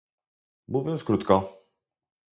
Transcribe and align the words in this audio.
Mówiąc 0.67 1.03
krótko 1.03 1.63